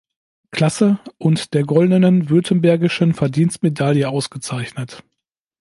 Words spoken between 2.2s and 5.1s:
Württembergischen Verdienstmedaille ausgezeichnet.